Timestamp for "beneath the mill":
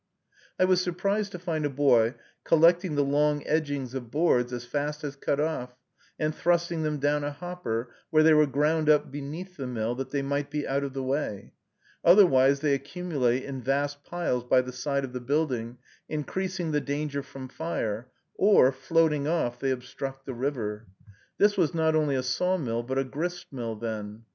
9.11-9.93